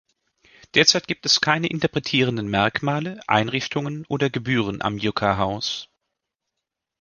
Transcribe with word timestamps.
Derzeit 0.73 1.07
gibt 1.07 1.27
es 1.27 1.41
keine 1.41 1.67
interpretierende 1.67 2.41
Merkmale, 2.41 3.19
Einrichtungen 3.27 4.03
oder 4.07 4.31
Gebühren 4.31 4.81
am 4.81 4.97
Yucca 4.97 5.37
House. 5.37 5.89